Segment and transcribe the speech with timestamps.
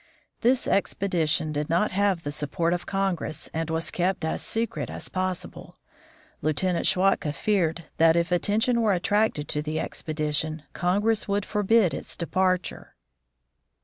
[0.39, 4.89] This expe dition did not have the support of Congress and was kept as secret
[4.89, 5.75] as possible.
[6.41, 12.17] Lieutenant Schwatka feared that, if attention were attracted to the expedition, Congress would forbid its
[12.17, 12.95] departure.